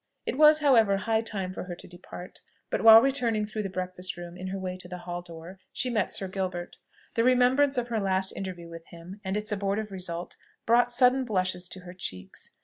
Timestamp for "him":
8.87-9.21